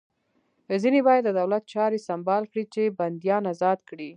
[0.83, 4.09] ځینې باید د دولت چارې سمبال کړي چې بندیان ازاد کړي